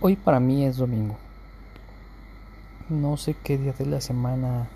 [0.00, 1.16] Hoy para mí es domingo.
[2.88, 4.68] No sé qué día de la semana,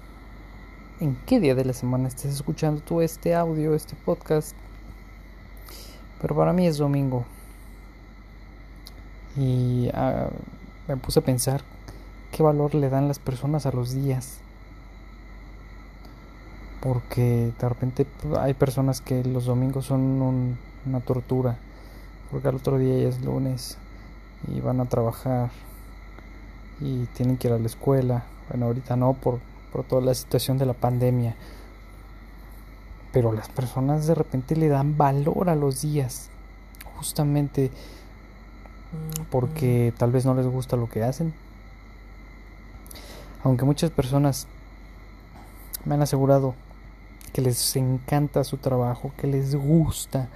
[0.99, 4.57] en qué día de la semana estés escuchando tú este audio, este podcast.
[6.21, 7.25] Pero para mí es domingo.
[9.37, 10.27] Y ah,
[10.89, 11.63] me puse a pensar
[12.33, 14.41] qué valor le dan las personas a los días.
[16.81, 18.07] Porque de repente
[18.41, 21.59] hay personas que los domingos son una tortura.
[22.33, 23.79] Porque al otro día ya es lunes
[24.49, 25.51] y van a trabajar
[26.81, 28.25] y tienen que ir a la escuela.
[28.49, 29.39] Bueno, ahorita no por,
[29.73, 31.37] por toda la situación de la pandemia.
[33.13, 36.29] Pero las personas de repente le dan valor a los días.
[36.97, 37.71] Justamente
[39.31, 41.33] porque tal vez no les gusta lo que hacen.
[43.45, 44.47] Aunque muchas personas
[45.85, 46.55] me han asegurado
[47.33, 50.29] que les encanta su trabajo, que les gusta,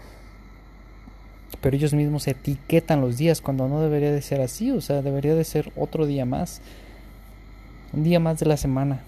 [1.60, 5.34] pero ellos mismos etiquetan los días cuando no debería de ser así, o sea, debería
[5.34, 6.60] de ser otro día más,
[7.92, 9.00] un día más de la semana,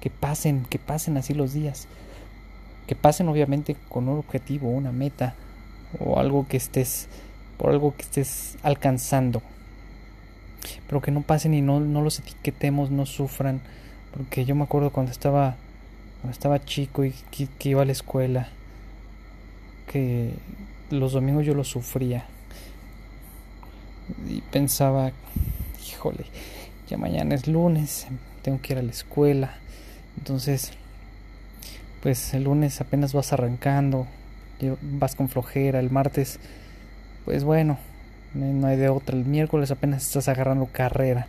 [0.00, 1.88] que pasen, que pasen así los días,
[2.86, 5.34] que pasen obviamente con un objetivo, una meta
[5.98, 7.08] o algo que estés,
[7.58, 9.42] por algo que estés alcanzando,
[10.86, 13.60] pero que no pasen y no, no los etiquetemos, no sufran,
[14.16, 15.56] porque yo me acuerdo cuando estaba,
[16.20, 17.14] cuando estaba chico y
[17.58, 18.48] que iba a la escuela,
[19.86, 20.32] que
[20.90, 22.26] los domingos yo los sufría.
[24.28, 25.12] Y pensaba,
[25.86, 26.24] híjole,
[26.88, 28.06] ya mañana es lunes,
[28.42, 29.54] tengo que ir a la escuela.
[30.18, 30.72] Entonces,
[32.02, 34.06] pues el lunes apenas vas arrancando,
[34.82, 36.40] vas con flojera, el martes,
[37.24, 37.78] pues bueno,
[38.34, 41.26] no hay de otra, el miércoles apenas estás agarrando carrera.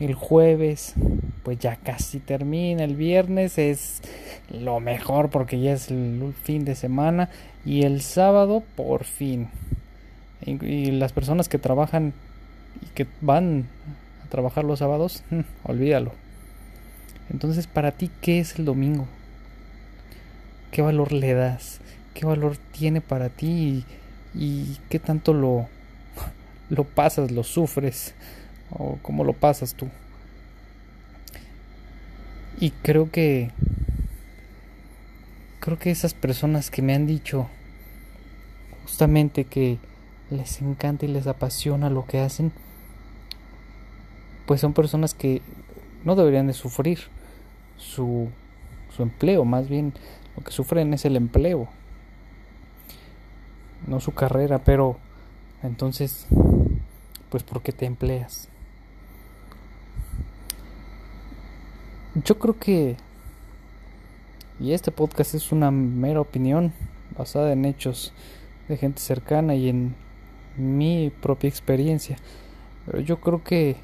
[0.00, 0.94] El jueves,
[1.42, 2.84] pues ya casi termina.
[2.84, 4.02] El viernes es
[4.50, 7.30] lo mejor porque ya es el fin de semana.
[7.64, 9.48] Y el sábado, por fin.
[10.44, 12.12] Y, las personas que trabajan
[12.82, 13.66] y que van
[14.24, 15.22] a trabajar los sábados,
[15.64, 16.12] olvídalo.
[17.30, 19.06] Entonces, para ti, ¿qué es el domingo?
[20.72, 21.80] ¿Qué valor le das?
[22.14, 23.84] ¿Qué valor tiene para ti?
[24.34, 25.68] ¿Y, y qué tanto lo,
[26.70, 28.14] lo pasas, lo sufres?
[28.70, 29.88] ¿O cómo lo pasas tú?
[32.58, 33.50] Y creo que
[35.60, 37.48] creo que esas personas que me han dicho
[38.82, 39.78] justamente que
[40.30, 42.52] les encanta y les apasiona lo que hacen,
[44.46, 45.42] pues son personas que
[46.04, 46.98] no deberían de sufrir
[47.76, 48.28] su,
[48.94, 49.92] su empleo, más bien
[50.36, 51.68] lo que sufren es el empleo,
[53.86, 54.98] no su carrera, pero
[55.62, 56.26] entonces,
[57.28, 58.48] pues ¿por qué te empleas?
[62.24, 62.96] Yo creo que...
[64.60, 66.74] Y este podcast es una mera opinión
[67.16, 68.12] basada en hechos
[68.68, 69.94] de gente cercana y en
[70.58, 72.18] mi propia experiencia.
[72.84, 73.76] Pero yo creo que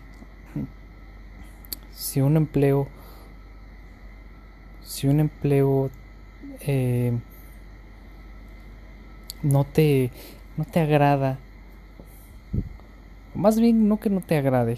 [1.93, 2.89] si un empleo,
[4.83, 5.91] si un empleo
[6.61, 7.19] eh,
[9.43, 10.11] no te,
[10.59, 11.39] no te agrada,
[13.35, 14.77] más bien no que no te agrade,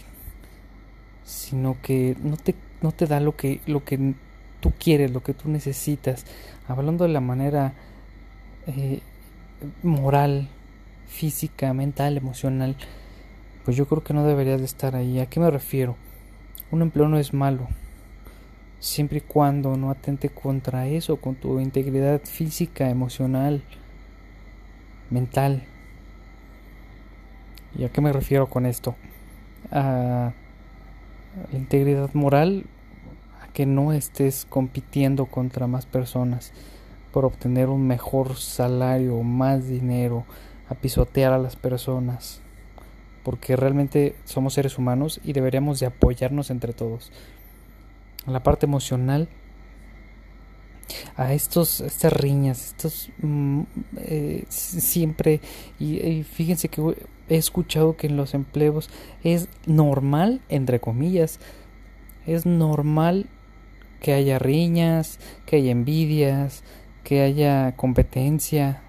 [1.24, 4.14] sino que no te no te da lo que, lo que
[4.60, 6.24] tú quieres, lo que tú necesitas.
[6.66, 7.74] Hablando de la manera
[8.66, 9.00] eh,
[9.82, 10.48] moral,
[11.06, 12.76] física, mental, emocional,
[13.64, 15.20] pues yo creo que no deberías de estar ahí.
[15.20, 15.96] ¿A qué me refiero?
[16.70, 17.66] Un empleo no es malo,
[18.78, 23.62] siempre y cuando no atente contra eso, con tu integridad física, emocional,
[25.10, 25.64] mental.
[27.76, 28.96] ¿Y a qué me refiero con esto?
[29.70, 30.32] A
[31.50, 32.64] la integridad moral
[33.52, 36.52] que no estés compitiendo contra más personas
[37.12, 40.24] por obtener un mejor salario, más dinero,
[40.68, 42.40] a pisotear a las personas,
[43.24, 47.10] porque realmente somos seres humanos y deberíamos de apoyarnos entre todos.
[48.26, 49.28] La parte emocional,
[51.16, 53.62] a estos, estas riñas, estos mm,
[53.96, 55.40] eh, siempre,
[55.78, 56.94] y fíjense que
[57.28, 58.90] he escuchado que en los empleos
[59.22, 61.40] es normal, entre comillas,
[62.26, 63.26] es normal
[64.00, 66.62] que haya riñas, que haya envidias,
[67.04, 68.80] que haya competencia.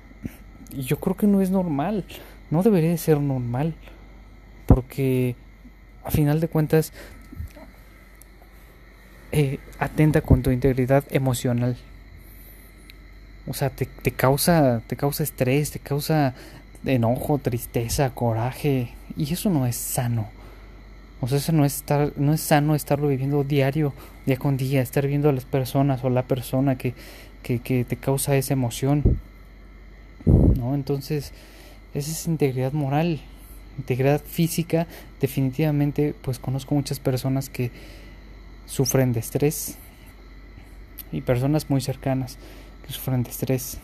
[0.71, 2.05] Yo creo que no es normal,
[2.51, 3.73] no debería de ser normal,
[4.65, 5.35] porque
[6.03, 6.93] a final de cuentas
[9.31, 11.77] eh, atenta con tu integridad emocional.
[13.47, 16.35] O sea, te, te, causa, te causa estrés, te causa
[16.85, 20.27] enojo, tristeza, coraje, y eso no es sano.
[21.21, 23.93] O sea, eso no es estar, no es sano estarlo viviendo diario,
[24.25, 26.93] día con día, estar viendo a las personas o la persona que,
[27.43, 29.19] que, que te causa esa emoción.
[30.25, 30.75] ¿No?
[30.75, 31.33] Entonces,
[31.93, 33.19] esa es integridad moral.
[33.77, 34.87] integridad física,
[35.21, 37.71] definitivamente pues conozco muchas personas que
[38.65, 39.77] sufren de estrés
[41.11, 42.37] y personas muy cercanas
[42.85, 43.79] que sufren de estrés,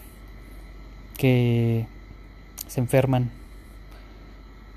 [1.18, 1.88] que
[2.68, 3.32] se enferman,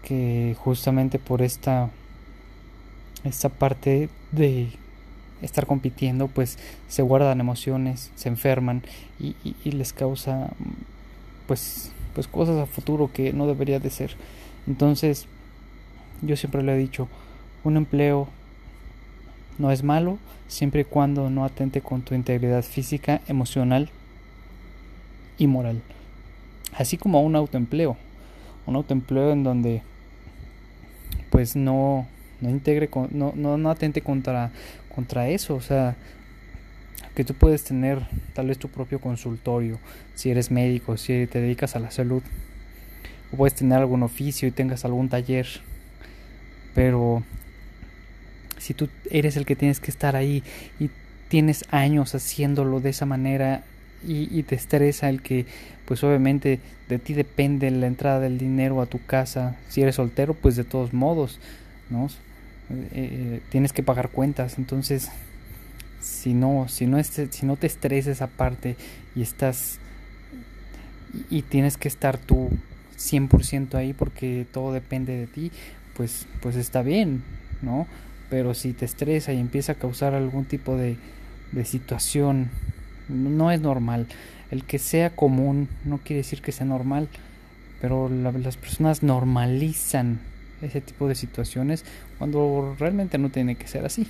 [0.03, 1.91] que justamente por esta
[3.25, 4.69] esta parte de
[5.43, 8.83] estar compitiendo pues se guardan emociones se enferman
[9.21, 9.35] y,
[9.71, 10.51] les causa
[11.47, 14.17] pues pues cosas a futuro que no debería de ser.
[14.67, 15.27] Entonces
[16.23, 17.09] yo siempre le he dicho
[17.65, 18.29] un empleo
[19.59, 20.19] no es malo
[20.49, 23.91] siempre y cuando no atente con tu integridad física emocional
[25.37, 25.81] y moral.
[26.77, 27.97] Así como un autoempleo
[28.69, 29.83] un autoempleo en donde
[31.31, 32.07] pues no
[32.41, 34.51] no integre no, no, no atente contra
[34.95, 35.55] contra eso.
[35.55, 35.97] O sea
[37.19, 37.99] que tú puedes tener
[38.33, 39.81] tal vez tu propio consultorio
[40.15, 42.23] si eres médico si te dedicas a la salud
[43.33, 45.49] o puedes tener algún oficio y tengas algún taller
[46.77, 47.25] pero
[48.59, 50.45] si tú eres el que tienes que estar ahí
[50.79, 50.91] y
[51.29, 53.65] tienes años haciéndolo de esa manera
[54.07, 55.45] y, y, te estresa el que
[55.87, 60.35] pues obviamente de ti depende la entrada del dinero a tu casa si eres soltero
[60.35, 61.41] pues de todos modos
[61.91, 62.09] no
[62.71, 64.59] eh, eh, tienes que pagar cuentas.
[64.59, 65.11] Entonces
[66.01, 68.77] si no si no si no te estresa esa parte
[69.15, 69.79] y estás
[71.31, 72.51] y, tienes que estar tú
[72.99, 75.51] 100% ahí porque todo depende de ti
[75.97, 77.25] pues pues está bien
[77.63, 77.87] no
[78.31, 80.99] pero si te estresa y empieza a causar algún tipo de,
[81.53, 82.51] de situación
[83.09, 84.07] no es normal.
[84.51, 87.09] El que sea común no quiere decir que sea normal
[87.81, 90.21] pero la, las personas normalizan
[90.63, 91.85] ese tipo de situaciones
[92.19, 94.07] cuando realmente no tiene que ser así.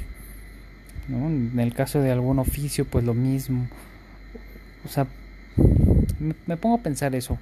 [1.08, 1.26] ¿no?
[1.26, 3.66] En el caso de algún oficio, pues lo mismo.
[4.84, 5.06] O sea,
[6.46, 7.38] me, pongo a pensar eso,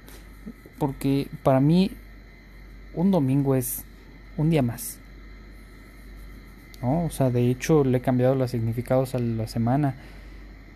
[0.77, 1.91] porque para mí
[2.93, 3.83] un domingo es
[4.37, 4.97] un día más.
[6.81, 7.05] ¿no?
[7.05, 9.95] O sea, de hecho le he cambiado los significados a la semana,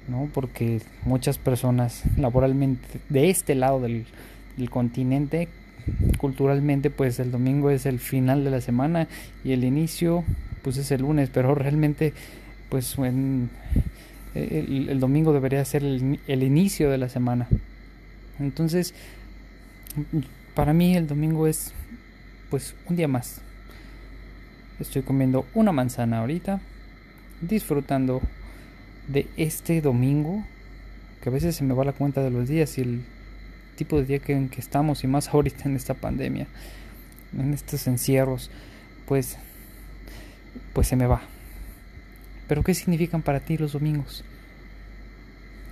[0.07, 0.29] ¿no?
[0.33, 4.05] Porque muchas personas laboralmente de este lado del
[4.69, 5.47] continente
[6.17, 9.07] culturalmente pues el domingo es el final de la semana
[9.43, 10.23] y el inicio
[10.61, 12.13] pues es el lunes pero realmente
[12.69, 13.49] pues el,
[14.99, 17.47] domingo debería ser el, el, inicio de la semana.
[18.39, 18.93] Entonces
[20.55, 21.73] para mí el domingo es
[22.49, 23.41] pues un día más.
[24.79, 26.59] Estoy comiendo una manzana ahorita
[27.41, 28.21] disfrutando
[29.07, 30.43] de este domingo
[31.21, 33.01] que a veces se me va la cuenta de los días y el
[33.81, 36.45] tipo de día que, en que estamos y más ahorita en esta pandemia,
[37.35, 38.51] en estos encierros,
[39.07, 39.37] pues,
[40.73, 41.23] pues se me va.
[42.47, 44.23] Pero ¿qué significan para ti los domingos?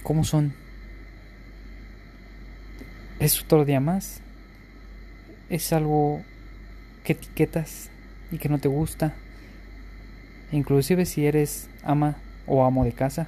[0.02, 0.54] ¿Cómo son?
[3.20, 4.22] ¿Es otro día más?
[5.52, 6.24] ¿Es algo
[7.04, 7.92] que etiquetas
[8.32, 9.14] y que no te gusta?
[10.52, 12.16] Inclusive si eres ama
[12.48, 13.28] o amo de casa.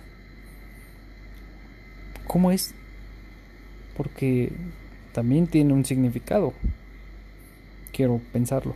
[2.26, 2.74] ¿Cómo es
[3.96, 4.52] porque
[5.14, 6.54] también tiene un significado.
[7.92, 8.76] Quiero pensarlo.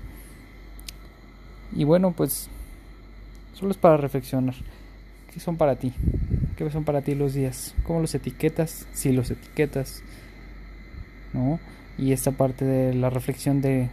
[1.74, 2.50] Y bueno, pues
[3.54, 4.56] solo es para reflexionar.
[5.34, 5.94] ¿Qué son para ti?
[6.58, 7.76] ¿Qué son para ti los días?
[7.84, 8.88] ¿Cómo los etiquetas?
[8.94, 10.02] Si los etiquetas.
[11.34, 11.60] ¿No?
[11.98, 13.90] Y esta parte de la reflexión de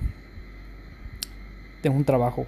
[1.82, 2.46] de un trabajo.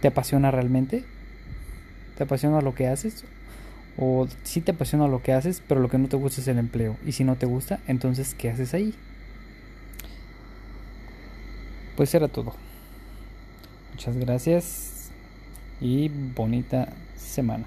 [0.00, 1.04] ¿Te apasiona realmente?
[2.16, 3.24] ¿Te apasiona lo que haces
[4.00, 6.58] o si te apasiona lo que haces, pero lo que no te gusta es el
[6.58, 6.96] empleo.
[7.06, 8.94] Y si no te gusta, entonces, ¿qué haces ahí?
[11.96, 12.54] Pues era todo.
[13.92, 15.10] Muchas gracias
[15.82, 17.66] y bonita semana.